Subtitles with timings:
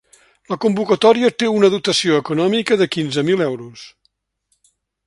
[0.53, 3.87] La convocatòria té una dotació econòmica de quinze mil euros.